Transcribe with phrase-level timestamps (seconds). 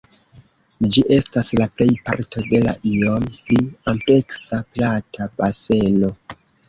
[0.95, 3.59] Ĝi estas la plej parto de la iom pli
[3.93, 6.11] ampleksa Plata Baseno.